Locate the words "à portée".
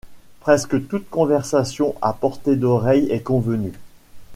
2.01-2.55